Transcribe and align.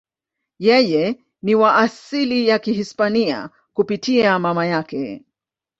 Yeye 0.59 1.19
ni 1.43 1.55
wa 1.55 1.75
asili 1.75 2.47
ya 2.47 2.59
Kihispania 2.59 3.49
kupitia 3.73 4.39
mama 4.39 4.65
yake. 4.65 5.25